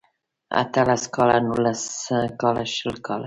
اته 0.61 0.81
لس 0.87 1.03
کاله 1.15 1.37
نولس 1.45 1.83
کاله 2.39 2.63
شل 2.75 2.95
کاله 3.05 3.19